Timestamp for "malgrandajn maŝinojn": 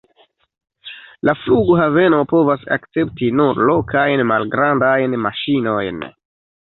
4.33-6.01